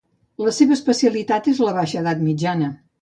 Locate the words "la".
0.45-0.53, 1.67-1.75